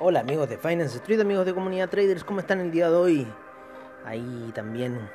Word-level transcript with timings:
Hola 0.00 0.20
amigos 0.20 0.48
de 0.48 0.58
Finance 0.58 0.98
Street, 0.98 1.20
amigos 1.20 1.44
de 1.44 1.52
Comunidad 1.52 1.88
Traders, 1.88 2.22
¿cómo 2.22 2.38
están 2.38 2.60
el 2.60 2.70
día 2.70 2.88
de 2.88 2.94
hoy? 2.94 3.26
Ahí 4.04 4.52
también 4.54 5.10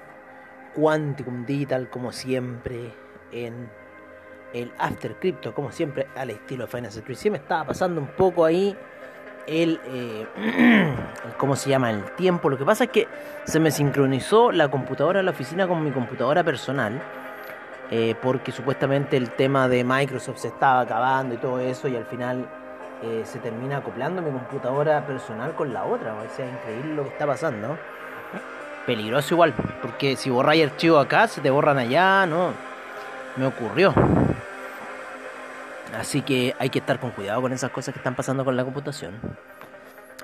Quanticum 0.75 1.45
Digital 1.45 1.89
como 1.89 2.11
siempre 2.11 2.91
en 3.31 3.71
el 4.53 4.73
After 4.77 5.15
Crypto, 5.15 5.53
como 5.53 5.71
siempre 5.71 6.07
al 6.17 6.31
estilo 6.31 6.65
de 6.65 6.71
Finance 6.71 6.99
Street. 6.99 7.17
Sí 7.17 7.29
me 7.29 7.37
estaba 7.37 7.67
pasando 7.67 8.01
un 8.01 8.07
poco 8.07 8.43
ahí 8.43 8.75
el, 9.47 9.79
eh, 9.85 10.27
¿cómo 11.37 11.55
se 11.55 11.69
llama? 11.69 11.89
El 11.89 12.03
tiempo. 12.15 12.49
Lo 12.49 12.57
que 12.57 12.65
pasa 12.65 12.83
es 12.83 12.89
que 12.89 13.07
se 13.45 13.61
me 13.61 13.71
sincronizó 13.71 14.51
la 14.51 14.69
computadora 14.69 15.19
de 15.19 15.23
la 15.23 15.31
oficina 15.31 15.65
con 15.65 15.81
mi 15.81 15.91
computadora 15.91 16.43
personal. 16.43 17.01
Eh, 17.89 18.15
porque 18.21 18.51
supuestamente 18.51 19.15
el 19.15 19.31
tema 19.31 19.69
de 19.69 19.85
Microsoft 19.85 20.39
se 20.39 20.47
estaba 20.49 20.81
acabando 20.81 21.35
y 21.35 21.37
todo 21.37 21.59
eso 21.59 21.87
y 21.87 21.95
al 21.95 22.05
final 22.05 22.49
eh, 23.03 23.25
se 23.25 23.39
termina 23.39 23.77
acoplando 23.77 24.21
mi 24.21 24.31
computadora 24.31 25.05
personal 25.05 25.53
con 25.55 25.73
la 25.73 25.83
otra. 25.83 26.13
O 26.13 26.35
sea, 26.35 26.49
increíble 26.49 26.95
lo 26.95 27.03
que 27.03 27.09
está 27.09 27.27
pasando. 27.27 27.77
Peligroso 28.85 29.33
igual, 29.33 29.53
porque 29.81 30.15
si 30.15 30.29
borráis 30.29 30.65
archivo 30.65 30.99
acá, 30.99 31.27
se 31.27 31.41
te 31.41 31.49
borran 31.49 31.77
allá, 31.77 32.25
no. 32.25 32.51
Me 33.35 33.45
ocurrió. 33.45 33.93
Así 35.97 36.21
que 36.21 36.55
hay 36.59 36.69
que 36.69 36.79
estar 36.79 36.99
con 36.99 37.11
cuidado 37.11 37.41
con 37.41 37.53
esas 37.53 37.71
cosas 37.71 37.93
que 37.93 37.99
están 37.99 38.15
pasando 38.15 38.43
con 38.43 38.57
la 38.57 38.63
computación. 38.63 39.19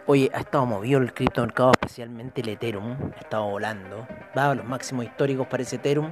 Oye, 0.06 0.32
ha 0.34 0.40
estado 0.40 0.66
movido 0.66 1.00
el 1.00 1.14
criptomercado, 1.14 1.72
especialmente 1.72 2.42
el 2.42 2.50
Ethereum. 2.50 2.98
Ha 3.16 3.20
estado 3.20 3.46
volando. 3.46 4.08
Va 4.36 4.50
a 4.50 4.56
los 4.56 4.66
máximos 4.66 5.06
históricos 5.06 5.48
para 5.48 5.64
ese 5.64 5.76
Ethereum. 5.76 6.12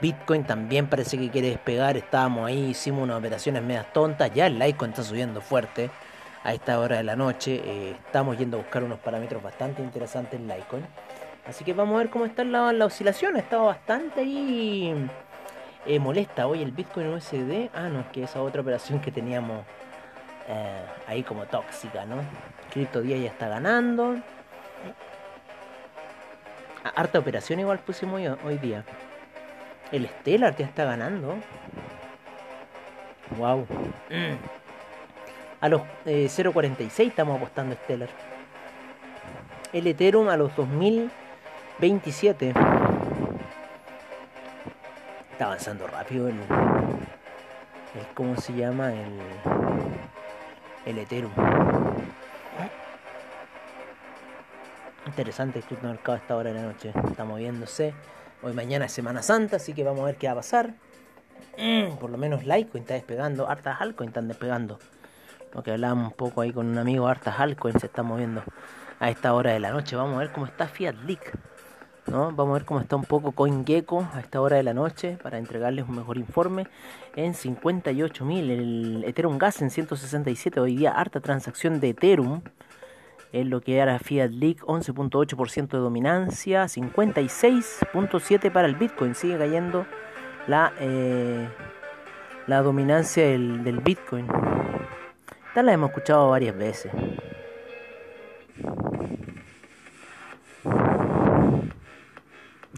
Bitcoin 0.00 0.44
también 0.44 0.88
parece 0.88 1.16
que 1.18 1.30
quiere 1.30 1.48
despegar. 1.48 1.96
Estábamos 1.96 2.46
ahí, 2.46 2.70
hicimos 2.70 3.02
unas 3.02 3.18
operaciones 3.18 3.62
medias 3.62 3.92
tontas. 3.92 4.32
Ya 4.34 4.46
el 4.46 4.58
Litecoin 4.58 4.90
está 4.90 5.02
subiendo 5.02 5.40
fuerte 5.40 5.90
a 6.44 6.52
esta 6.52 6.78
hora 6.78 6.96
de 6.96 7.04
la 7.04 7.16
noche. 7.16 7.62
Eh, 7.64 7.96
estamos 8.04 8.36
yendo 8.36 8.58
a 8.58 8.60
buscar 8.60 8.84
unos 8.84 8.98
parámetros 8.98 9.42
bastante 9.42 9.82
interesantes 9.82 10.38
en 10.38 10.48
Litecoin. 10.48 10.84
Así 11.46 11.64
que 11.64 11.72
vamos 11.72 11.94
a 11.94 11.98
ver 11.98 12.10
cómo 12.10 12.26
está 12.26 12.44
la, 12.44 12.72
la 12.72 12.86
oscilación. 12.86 13.36
Ha 13.36 13.38
estado 13.38 13.66
bastante 13.66 14.20
ahí 14.20 15.08
eh, 15.86 15.98
molesta. 15.98 16.46
Hoy 16.46 16.62
el 16.62 16.72
Bitcoin 16.72 17.08
USD. 17.14 17.70
Ah, 17.74 17.88
no, 17.88 18.00
es 18.00 18.06
que 18.08 18.24
esa 18.24 18.42
otra 18.42 18.60
operación 18.60 19.00
que 19.00 19.10
teníamos 19.10 19.64
eh, 20.48 20.84
ahí 21.06 21.22
como 21.22 21.46
tóxica, 21.46 22.04
¿no? 22.04 22.16
Crypto 22.70 23.00
día 23.00 23.16
ya 23.16 23.28
está 23.28 23.48
ganando. 23.48 24.16
Harta 26.94 27.18
operación 27.18 27.60
igual 27.60 27.78
pusimos 27.78 28.20
hoy 28.44 28.58
día. 28.58 28.84
El 29.92 30.08
Stellar 30.08 30.56
ya 30.56 30.66
está 30.66 30.84
ganando. 30.84 31.36
Wow. 33.36 33.66
A 35.60 35.68
los 35.68 35.82
0.46 36.04 37.00
eh, 37.00 37.06
estamos 37.06 37.36
apostando 37.36 37.74
Stellar. 37.76 38.08
El 39.72 39.86
Ethereum 39.86 40.28
a 40.28 40.36
los 40.36 40.54
2027. 40.56 42.52
Está 45.32 45.44
avanzando 45.46 45.86
rápido 45.86 46.28
el, 46.28 46.34
el 46.34 48.06
¿cómo 48.14 48.36
se 48.36 48.54
llama? 48.54 48.92
El, 48.92 49.20
el 50.86 50.98
Ethereum. 50.98 51.32
Interesante 55.06 55.62
el 55.70 55.88
mercado 55.88 56.14
a 56.14 56.20
esta 56.20 56.36
hora 56.36 56.52
de 56.52 56.60
la 56.60 56.66
noche. 56.66 56.92
Está 57.08 57.24
moviéndose. 57.24 57.94
Hoy 58.42 58.52
mañana 58.52 58.84
es 58.84 58.92
Semana 58.92 59.22
Santa, 59.22 59.56
así 59.56 59.72
que 59.72 59.82
vamos 59.82 60.02
a 60.02 60.06
ver 60.06 60.16
qué 60.16 60.26
va 60.26 60.34
a 60.34 60.36
pasar. 60.36 60.74
Mm, 61.58 61.96
por 61.96 62.10
lo 62.10 62.18
menos 62.18 62.44
Litecoin 62.44 62.82
está 62.82 62.94
despegando, 62.94 63.48
hartas 63.48 63.80
altcoins 63.80 64.10
están 64.10 64.28
despegando. 64.28 64.78
Lo 65.54 65.62
que 65.62 65.72
hablábamos 65.72 66.08
un 66.08 66.16
poco 66.16 66.42
ahí 66.42 66.52
con 66.52 66.66
un 66.66 66.76
amigo, 66.76 67.08
hartas 67.08 67.40
altcoins 67.40 67.80
se 67.80 67.86
están 67.86 68.06
moviendo 68.06 68.42
a 69.00 69.08
esta 69.08 69.32
hora 69.32 69.52
de 69.52 69.60
la 69.60 69.70
noche. 69.70 69.96
Vamos 69.96 70.16
a 70.16 70.18
ver 70.18 70.32
cómo 70.32 70.44
está 70.44 70.68
Fiat 70.68 70.96
Leak. 71.06 71.32
¿no? 72.08 72.30
Vamos 72.32 72.50
a 72.50 72.58
ver 72.58 72.64
cómo 72.66 72.80
está 72.80 72.96
un 72.96 73.04
poco 73.04 73.32
CoinGecko 73.32 74.06
a 74.12 74.20
esta 74.20 74.40
hora 74.42 74.58
de 74.58 74.62
la 74.62 74.74
noche 74.74 75.18
para 75.22 75.38
entregarles 75.38 75.88
un 75.88 75.96
mejor 75.96 76.18
informe. 76.18 76.66
En 77.16 77.32
58.000, 77.32 78.50
el 78.50 79.04
Ethereum 79.06 79.38
Gas 79.38 79.62
en 79.62 79.70
167. 79.70 80.60
Hoy 80.60 80.76
día 80.76 80.92
harta 80.92 81.20
transacción 81.20 81.80
de 81.80 81.88
Ethereum 81.88 82.42
es 83.32 83.46
lo 83.46 83.60
que 83.60 83.78
era 83.78 83.98
Fiat 83.98 84.30
League, 84.30 84.60
11.8% 84.60 85.68
de 85.68 85.78
dominancia, 85.78 86.64
56.7% 86.64 88.52
para 88.52 88.68
el 88.68 88.76
Bitcoin, 88.76 89.14
sigue 89.14 89.38
cayendo 89.38 89.86
la, 90.46 90.72
eh, 90.80 91.48
la 92.46 92.62
dominancia 92.62 93.26
del, 93.26 93.64
del 93.64 93.80
Bitcoin. 93.80 94.26
Esta 95.48 95.62
la 95.62 95.72
hemos 95.72 95.90
escuchado 95.90 96.30
varias 96.30 96.56
veces. 96.56 96.92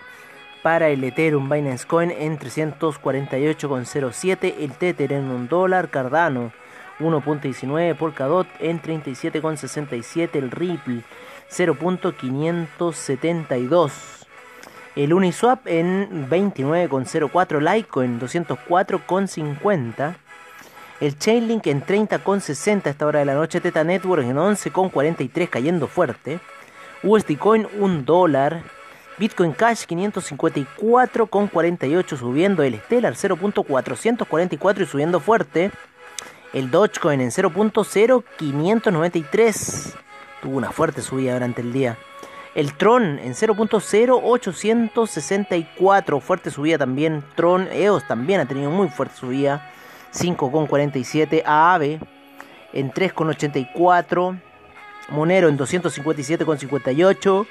para 0.61 0.87
el 0.87 1.03
Ethereum 1.03 1.49
Binance 1.49 1.85
Coin 1.85 2.11
en 2.11 2.39
348,07, 2.39 4.53
el 4.59 4.71
Tether 4.71 5.11
en 5.11 5.25
un 5.25 5.49
dólar, 5.49 5.89
Cardano 5.89 6.53
1.19 6.99 7.95
Polkadot 7.95 8.47
en 8.59 8.81
37.67 8.81 10.29
el 10.33 10.51
Ripple 10.51 11.03
0.572 11.49 13.91
el 14.95 15.13
Uniswap 15.13 15.67
en 15.67 16.29
29.04 16.29 17.59
Litecoin 17.59 18.19
204.50 18.19 20.15
el 21.03 21.17
Chainlink 21.17 21.67
en 21.67 21.85
30.60 21.85 22.85
a 22.85 22.89
esta 22.91 23.05
hora 23.05 23.19
de 23.19 23.25
la 23.25 23.33
noche 23.33 23.59
Teta 23.59 23.83
Network 23.83 24.23
en 24.23 24.37
11.43 24.37 25.49
cayendo 25.49 25.87
fuerte. 25.87 26.39
USD 27.03 27.37
Coin 27.37 27.67
1 27.77 28.03
dólar. 28.03 28.63
Bitcoin 29.17 29.51
Cash 29.51 29.85
554,48 29.85 32.17
subiendo. 32.17 32.63
El 32.63 32.79
Stellar 32.79 33.15
0.444 33.15 34.81
y 34.81 34.85
subiendo 34.85 35.19
fuerte 35.19 35.71
el 36.53 36.71
Dogecoin 36.71 37.19
en 37.19 37.31
0.0593 37.31 39.95
tuvo 40.41 40.55
una 40.57 40.71
fuerte 40.71 41.01
subida 41.01 41.33
durante 41.33 41.59
el 41.61 41.73
día. 41.73 41.97
El 42.53 42.73
Tron 42.73 43.17
en 43.17 43.33
0.0864, 43.33 46.21
fuerte 46.21 46.51
subida 46.51 46.77
también. 46.77 47.23
Tron 47.35 47.67
EOS 47.71 48.07
también 48.07 48.41
ha 48.41 48.45
tenido 48.45 48.69
muy 48.69 48.89
fuerte 48.89 49.15
subida. 49.15 49.71
5.47. 50.13 51.41
AAVE 51.43 51.99
en 52.73 52.91
3.84. 52.91 54.39
Monero 55.09 55.49
en 55.49 55.57
257,58. 55.57 57.47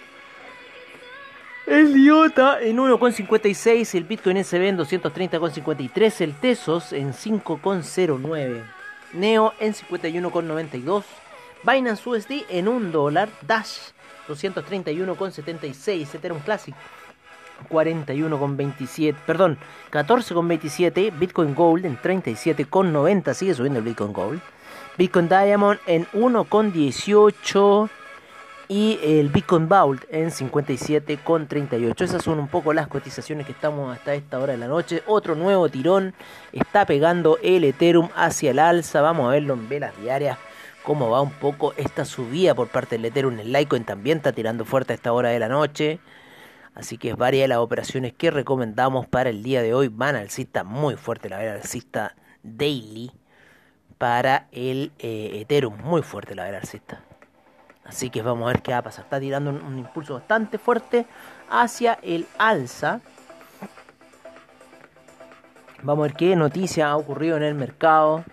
El 1.66 1.96
IOTA 1.96 2.60
en 2.60 2.76
1,56. 2.76 3.96
El 3.96 4.04
Bitcoin 4.04 4.44
SB 4.44 4.68
en 4.68 4.78
230,53. 4.78 6.20
El 6.20 6.34
Tesos 6.34 6.92
en 6.92 7.12
5,09. 7.12 8.81
Neo 9.12 9.52
en 9.60 9.74
51,92. 9.74 11.04
Binance 11.64 12.08
USD 12.08 12.44
en 12.48 12.68
1 12.68 12.90
dólar. 12.90 13.28
Dash 13.42 13.92
231,76. 14.28 16.14
Ethereum 16.14 16.40
Classic 16.40 16.74
41,27. 17.68 19.14
Perdón, 19.26 19.58
14,27. 19.90 21.16
Bitcoin 21.18 21.54
Gold 21.54 21.86
en 21.86 21.98
37,90. 21.98 23.34
Sigue 23.34 23.54
subiendo 23.54 23.78
el 23.78 23.84
Bitcoin 23.84 24.12
Gold. 24.12 24.40
Bitcoin 24.98 25.28
Diamond 25.28 25.78
en 25.86 26.06
1,18 26.08 27.90
y 28.68 28.98
el 29.02 29.28
Bitcoin 29.28 29.68
Vault 29.68 30.04
en 30.10 30.30
57,38. 30.30 32.00
Esas 32.00 32.22
son 32.22 32.38
un 32.38 32.48
poco 32.48 32.72
las 32.72 32.88
cotizaciones 32.88 33.46
que 33.46 33.52
estamos 33.52 33.94
hasta 33.94 34.14
esta 34.14 34.38
hora 34.38 34.52
de 34.52 34.58
la 34.58 34.68
noche. 34.68 35.02
Otro 35.06 35.34
nuevo 35.34 35.68
tirón 35.68 36.14
está 36.52 36.86
pegando 36.86 37.38
el 37.42 37.64
Ethereum 37.64 38.08
hacia 38.14 38.50
el 38.52 38.58
alza. 38.58 39.00
Vamos 39.00 39.26
a 39.26 39.32
verlo 39.32 39.54
en 39.54 39.68
velas 39.68 39.92
diarias. 40.00 40.38
Cómo 40.82 41.10
va 41.10 41.20
un 41.20 41.32
poco 41.32 41.74
esta 41.76 42.04
subida 42.04 42.54
por 42.54 42.68
parte 42.68 42.96
del 42.96 43.04
Ethereum. 43.04 43.38
El 43.38 43.52
Litecoin 43.52 43.84
también 43.84 44.18
está 44.18 44.32
tirando 44.32 44.64
fuerte 44.64 44.92
a 44.92 44.96
esta 44.96 45.12
hora 45.12 45.28
de 45.30 45.38
la 45.38 45.48
noche. 45.48 46.00
Así 46.74 46.96
que 46.96 47.10
es 47.10 47.16
varias 47.16 47.44
de 47.44 47.48
las 47.48 47.58
operaciones 47.58 48.14
que 48.14 48.30
recomendamos 48.30 49.06
para 49.06 49.30
el 49.30 49.42
día 49.42 49.62
de 49.62 49.74
hoy. 49.74 49.88
Van 49.88 50.16
alcista 50.16 50.64
muy 50.64 50.96
fuerte, 50.96 51.28
la 51.28 51.38
verdad, 51.38 51.56
alcista 51.56 52.16
daily 52.42 53.12
para 53.98 54.48
el 54.50 54.92
eh, 54.98 55.40
Ethereum. 55.42 55.76
Muy 55.82 56.02
fuerte 56.02 56.34
la 56.34 56.44
verdad 56.44 56.62
alcista. 56.62 57.04
Así 57.84 58.10
que 58.10 58.22
vamos 58.22 58.44
a 58.44 58.52
ver 58.52 58.62
qué 58.62 58.72
va 58.72 58.78
a 58.78 58.82
pasar. 58.82 59.04
Está 59.04 59.18
tirando 59.18 59.50
un, 59.50 59.78
impulso 59.78 60.14
bastante 60.14 60.58
fuerte 60.58 61.06
hacia 61.50 61.98
el 62.02 62.26
alza. 62.38 63.00
Vamos 65.82 66.04
a 66.04 66.08
ver 66.08 66.16
qué 66.16 66.36
noticia 66.36 66.90
ha 66.90 66.96
ocurrido 66.96 67.36
en 67.36 67.42
el 67.42 67.54
mercado. 67.54 68.24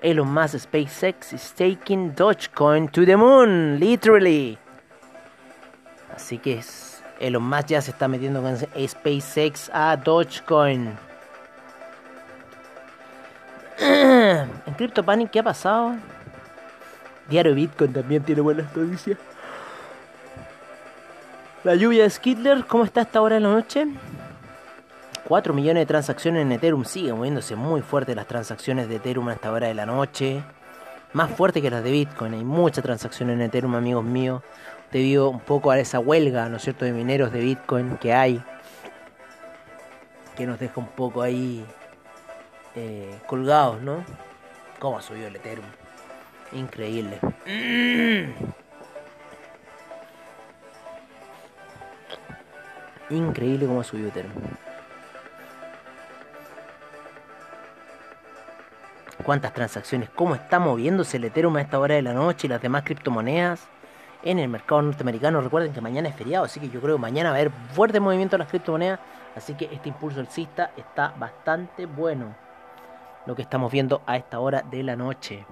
Elon 0.00 0.32
Musk 0.32 0.58
SpaceX 0.58 1.32
is 1.32 1.52
taking 1.52 2.14
Dogecoin 2.14 2.88
to 2.90 3.06
the 3.06 3.16
moon, 3.16 3.78
literally. 3.78 4.58
Así 6.14 6.38
que 6.38 6.62
Elon 7.20 7.42
Musk 7.42 7.66
ya 7.68 7.82
se 7.82 7.90
está 7.90 8.08
metiendo 8.08 8.42
con 8.42 8.56
SpaceX 8.56 9.70
a 9.72 9.96
Dogecoin. 9.96 10.96
en 13.78 14.74
CryptoPanic, 14.76 15.30
¿qué 15.30 15.40
ha 15.40 15.42
pasado? 15.42 15.96
Diario 17.28 17.54
Bitcoin 17.54 17.92
también 17.92 18.22
tiene 18.22 18.40
buenas 18.40 18.74
noticias. 18.76 19.18
La 21.64 21.74
lluvia 21.74 22.02
de 22.02 22.10
Skidler, 22.10 22.66
¿cómo 22.66 22.84
está 22.84 23.02
esta 23.02 23.22
hora 23.22 23.36
de 23.36 23.40
la 23.40 23.48
noche? 23.48 23.86
4 25.26 25.54
millones 25.54 25.80
de 25.80 25.86
transacciones 25.86 26.42
en 26.42 26.52
Ethereum. 26.52 26.84
Sigue 26.84 27.14
moviéndose 27.14 27.56
muy 27.56 27.80
fuerte 27.80 28.14
las 28.14 28.26
transacciones 28.26 28.88
de 28.88 28.96
Ethereum 28.96 29.28
a 29.28 29.32
esta 29.32 29.50
hora 29.50 29.68
de 29.68 29.74
la 29.74 29.86
noche. 29.86 30.42
Más 31.14 31.30
fuerte 31.30 31.62
que 31.62 31.70
las 31.70 31.82
de 31.82 31.90
Bitcoin. 31.90 32.34
Hay 32.34 32.44
muchas 32.44 32.84
transacciones 32.84 33.34
en 33.36 33.40
Ethereum, 33.40 33.74
amigos 33.74 34.04
míos. 34.04 34.42
Debido 34.92 35.30
un 35.30 35.40
poco 35.40 35.70
a 35.70 35.78
esa 35.78 35.98
huelga, 35.98 36.50
¿no 36.50 36.58
es 36.58 36.62
cierto?, 36.62 36.84
de 36.84 36.92
mineros 36.92 37.32
de 37.32 37.40
Bitcoin 37.40 37.96
que 37.96 38.12
hay. 38.12 38.42
Que 40.36 40.46
nos 40.46 40.58
deja 40.58 40.78
un 40.78 40.88
poco 40.88 41.22
ahí 41.22 41.64
eh, 42.74 43.18
colgados, 43.26 43.80
¿no? 43.80 44.04
¿Cómo 44.78 44.98
ha 44.98 45.02
subido 45.02 45.28
el 45.28 45.36
Ethereum? 45.36 45.66
Increíble. 46.54 47.18
Increíble 53.10 53.66
cómo 53.66 53.80
ha 53.80 53.84
subido 53.84 54.08
Ethereum. 54.08 54.32
cuántas 59.24 59.54
transacciones, 59.54 60.10
cómo 60.10 60.34
está 60.34 60.60
moviéndose 60.60 61.16
el 61.16 61.24
Ethereum 61.24 61.56
a 61.56 61.62
esta 61.62 61.78
hora 61.78 61.94
de 61.94 62.02
la 62.02 62.12
noche 62.12 62.46
y 62.46 62.50
las 62.50 62.62
demás 62.62 62.82
criptomonedas 62.84 63.66
en 64.22 64.38
el 64.38 64.48
mercado 64.48 64.82
norteamericano. 64.82 65.40
Recuerden 65.40 65.72
que 65.72 65.80
mañana 65.80 66.08
es 66.08 66.14
feriado, 66.14 66.44
así 66.44 66.60
que 66.60 66.68
yo 66.68 66.80
creo 66.80 66.96
que 66.96 67.00
mañana 67.00 67.30
va 67.30 67.36
a 67.36 67.40
haber 67.40 67.52
fuerte 67.72 67.98
movimiento 68.00 68.34
de 68.36 68.38
las 68.38 68.48
criptomonedas, 68.48 69.00
así 69.34 69.54
que 69.54 69.68
este 69.72 69.88
impulso 69.88 70.20
alcista 70.20 70.70
está 70.76 71.14
bastante 71.18 71.86
bueno. 71.86 72.34
Lo 73.26 73.34
que 73.34 73.42
estamos 73.42 73.72
viendo 73.72 74.02
a 74.06 74.16
esta 74.16 74.38
hora 74.38 74.62
de 74.62 74.82
la 74.82 74.96
noche. 74.96 75.46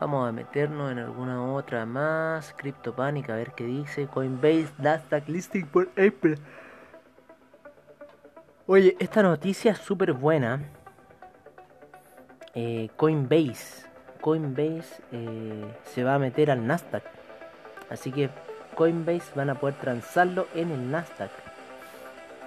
Vamos 0.00 0.28
a 0.28 0.30
meternos 0.30 0.92
en 0.92 1.00
alguna 1.00 1.42
otra 1.52 1.84
más. 1.84 2.54
CryptoPanic, 2.56 3.30
a 3.30 3.34
ver 3.34 3.50
qué 3.56 3.64
dice. 3.64 4.06
Coinbase, 4.06 4.68
Nasdaq 4.78 5.28
listing 5.28 5.66
por 5.66 5.88
April. 5.90 6.38
Oye, 8.68 8.96
esta 9.00 9.24
noticia 9.24 9.72
es 9.72 9.78
súper 9.78 10.12
buena. 10.12 10.62
Eh, 12.54 12.90
Coinbase. 12.94 13.88
Coinbase 14.20 15.02
eh, 15.10 15.64
se 15.82 16.04
va 16.04 16.14
a 16.14 16.18
meter 16.20 16.52
al 16.52 16.64
Nasdaq. 16.64 17.02
Así 17.90 18.12
que 18.12 18.30
Coinbase 18.76 19.32
van 19.34 19.50
a 19.50 19.56
poder 19.56 19.74
transarlo 19.80 20.46
en 20.54 20.70
el 20.70 20.92
Nasdaq. 20.92 21.32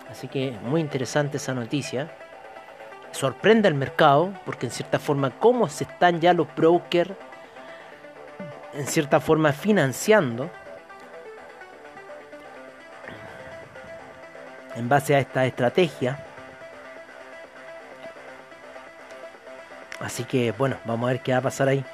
Así 0.10 0.30
que 0.30 0.58
muy 0.64 0.80
interesante 0.80 1.36
esa 1.36 1.54
noticia. 1.54 2.16
Sorprende 3.12 3.68
al 3.68 3.74
mercado 3.74 4.32
porque 4.46 4.68
en 4.68 4.72
cierta 4.72 5.00
forma 5.00 5.32
cómo 5.32 5.68
se 5.68 5.84
están 5.84 6.22
ya 6.22 6.34
los 6.34 6.48
brokers 6.56 7.12
en 8.74 8.88
cierta 8.88 9.20
forma 9.20 9.54
financiando 9.54 10.50
en 14.76 14.88
base 14.88 15.16
a 15.16 15.20
esta 15.20 15.46
estrategia. 15.46 16.24
Así 20.00 20.24
que 20.24 20.52
bueno, 20.52 20.78
vamos 20.86 21.10
a 21.10 21.14
ver 21.14 21.22
qué 21.22 21.32
va 21.32 21.40
a 21.40 21.42
pasar 21.42 21.68
ahí. 21.68 21.86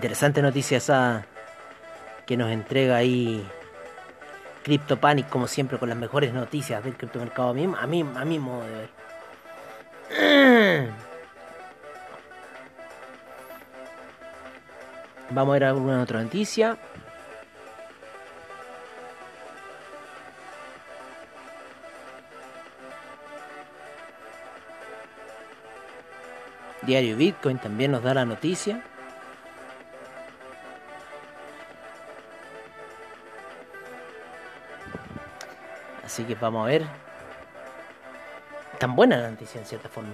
Interesante 0.00 0.40
noticia 0.40 0.78
esa 0.78 1.26
que 2.24 2.34
nos 2.38 2.50
entrega 2.50 2.96
ahí 2.96 3.46
CryptoPanic, 4.62 5.28
como 5.28 5.46
siempre, 5.46 5.76
con 5.76 5.90
las 5.90 5.98
mejores 5.98 6.32
noticias 6.32 6.82
del 6.82 6.96
criptomercado. 6.96 7.48
A 7.48 7.50
a 7.50 7.86
mí, 7.86 8.00
a 8.16 8.24
mí 8.24 8.38
modo 8.38 8.64
de 8.64 8.88
ver. 10.08 10.88
Vamos 15.32 15.52
a 15.52 15.52
ver 15.52 15.64
alguna 15.64 16.02
otra 16.02 16.22
noticia. 16.22 16.78
Diario 26.80 27.18
Bitcoin 27.18 27.58
también 27.58 27.90
nos 27.90 28.02
da 28.02 28.14
la 28.14 28.24
noticia. 28.24 28.82
Así 36.10 36.24
que 36.24 36.34
vamos 36.34 36.66
a 36.66 36.66
ver. 36.66 36.82
Tan 38.80 38.96
buena 38.96 39.16
la 39.16 39.30
noticia 39.30 39.60
en 39.60 39.64
cierta 39.64 39.88
forma. 39.88 40.10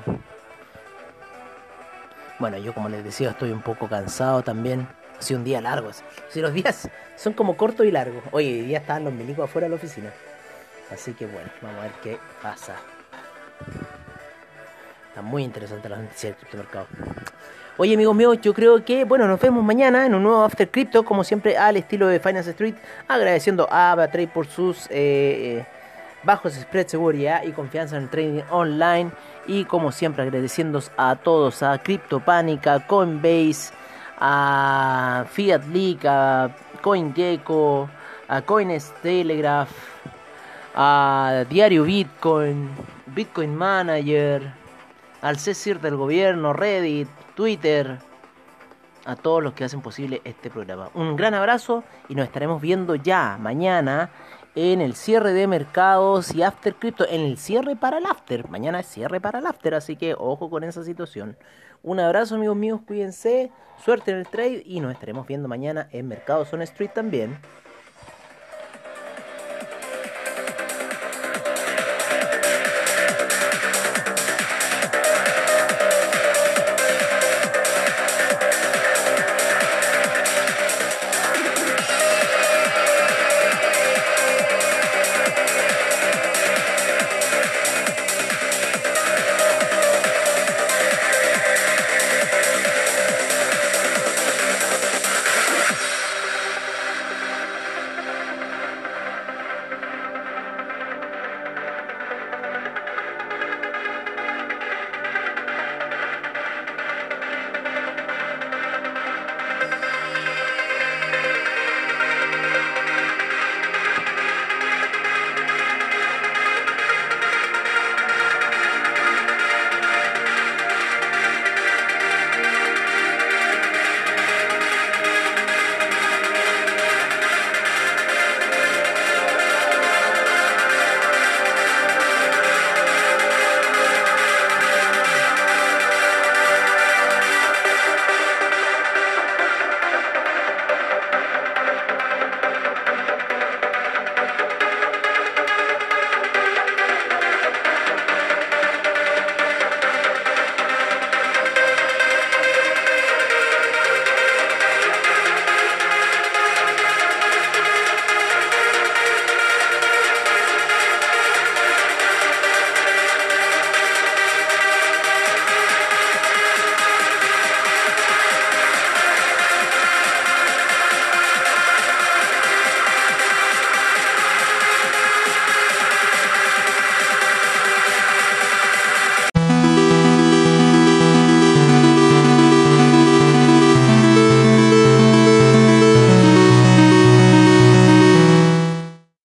Bueno, 2.39 2.59
yo 2.59 2.75
como 2.75 2.91
les 2.91 3.03
decía, 3.03 3.31
estoy 3.31 3.51
un 3.51 3.63
poco 3.63 3.89
cansado 3.89 4.43
también. 4.43 4.87
Ha 5.19 5.23
sido 5.23 5.39
un 5.39 5.45
día 5.45 5.63
largo. 5.63 5.89
Si 6.29 6.43
los 6.43 6.53
días 6.53 6.91
son 7.17 7.33
como 7.33 7.57
cortos 7.57 7.87
y 7.87 7.91
largos. 7.91 8.23
Oye, 8.33 8.61
hoy 8.61 8.61
día 8.67 8.81
estaban 8.81 9.05
los 9.05 9.15
milicos 9.15 9.47
afuera 9.47 9.65
de 9.65 9.71
la 9.71 9.77
oficina. 9.77 10.13
Así 10.93 11.15
que 11.15 11.25
bueno, 11.25 11.49
vamos 11.63 11.79
a 11.79 11.83
ver 11.85 11.93
qué 12.03 12.19
pasa. 12.43 12.75
Está 15.09 15.23
muy 15.23 15.45
interesante 15.45 15.89
la 15.89 15.97
noticia 15.97 16.29
del 16.29 16.39
criptomercado. 16.39 16.89
Oye, 17.79 17.95
amigos 17.95 18.15
míos, 18.15 18.39
yo 18.43 18.53
creo 18.53 18.85
que, 18.85 19.05
bueno, 19.05 19.27
nos 19.27 19.41
vemos 19.41 19.65
mañana 19.65 20.05
en 20.05 20.15
un 20.15 20.23
nuevo 20.23 20.45
After 20.45 20.71
Crypto, 20.71 21.07
como 21.07 21.25
siempre, 21.25 21.57
al 21.57 21.79
estilo 21.79 22.07
de 22.07 22.21
Finance 22.21 22.51
Street, 22.51 22.75
agradeciendo 23.09 23.67
a 23.71 23.93
Abatrade 23.93 24.29
por 24.29 24.47
sus 24.47 24.87
eh, 24.91 25.65
eh 25.65 25.67
bajos 26.25 26.55
spread, 26.55 26.87
seguridad 26.87 27.43
y 27.45 27.53
confianza 27.53 27.97
en 27.97 28.05
el 28.05 28.11
trading 28.11 28.43
online. 28.51 29.11
Y 29.47 29.65
como 29.65 29.93
siempre 29.93 30.23
agradeciendo 30.25 30.83
a 30.97 31.17
todos, 31.17 31.63
a 31.63 31.79
CryptoPanic, 31.79 32.67
a 32.67 32.87
Coinbase, 32.87 33.73
a 34.19 35.25
Fiat 35.31 35.65
League, 35.67 36.07
a 36.07 36.51
CoinGecko, 36.83 37.89
a 38.29 38.43
Coins 38.43 38.93
Telegraph, 39.03 39.71
a 40.75 41.45
Diario 41.49 41.85
Bitcoin, 41.85 42.71
Bitcoin 43.07 43.55
Manager, 43.55 44.53
al 45.23 45.39
CECIR 45.39 45.81
del 45.81 45.97
gobierno, 45.97 46.53
Reddit, 46.53 47.09
Twitter, 47.35 47.99
a 49.05 49.17
todos 49.17 49.43
los 49.43 49.53
que 49.53 49.65
hacen 49.65 49.81
posible 49.81 50.21
este 50.25 50.51
programa. 50.51 50.91
Un 50.95 51.17
gran 51.17 51.35
abrazo 51.35 51.85
y 52.09 52.15
nos 52.15 52.27
estaremos 52.27 52.61
viendo 52.61 52.97
ya 52.97 53.39
mañana 53.41 54.11
en 54.57 54.81
el 54.81 54.95
cierre 54.95 55.35
de 55.35 55.47
mercados 55.47 56.35
y 56.35 56.43
After 56.43 56.75
Crypto, 56.75 57.07
en 57.07 57.21
el 57.21 57.37
cierre 57.37 57.77
para 57.77 57.99
el 57.99 58.07
After. 58.07 58.49
Mañana 58.49 58.81
es 58.81 58.87
cierre 58.87 59.21
para 59.21 59.39
el 59.39 59.47
After, 59.47 59.75
así 59.75 59.97
que 59.97 60.15
ojo 60.19 60.49
con 60.49 60.65
esa 60.65 60.83
situación. 60.83 61.37
Un 61.83 62.01
abrazo 62.01 62.37
amigos 62.37 62.57
míos, 62.57 62.81
cuídense, 62.87 63.53
suerte 63.85 64.13
en 64.13 64.17
el 64.17 64.27
trade 64.27 64.63
y 64.65 64.81
nos 64.81 64.95
estaremos 64.95 65.27
viendo 65.27 65.47
mañana 65.47 65.89
en 65.93 66.09
Mercados 66.09 66.55
on 66.55 66.63
Street 66.63 66.91
también. 66.95 67.39